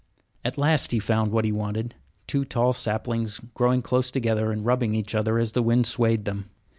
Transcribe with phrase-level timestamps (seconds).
[0.43, 1.93] At last he found what he wanted,
[2.25, 6.49] two tall saplings growing close together and rubbing each other as the wind swayed them.